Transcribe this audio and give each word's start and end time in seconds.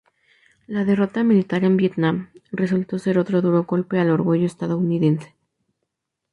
La 0.65 0.83
derrota 0.83 1.23
militar 1.23 1.63
en 1.63 1.77
Vietnam 1.77 2.31
resultó 2.51 2.97
ser 2.97 3.19
otro 3.19 3.43
duro 3.43 3.65
golpe 3.65 3.99
al 3.99 4.09
orgullo 4.09 4.47
estadounidense. 4.47 5.35